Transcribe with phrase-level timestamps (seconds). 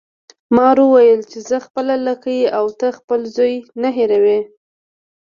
[0.55, 4.39] مار وویل چې زه خپله لکۍ او ته خپل زوی نه هیروي.